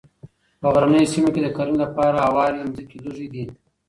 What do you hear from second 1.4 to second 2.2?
د کرنې لپاره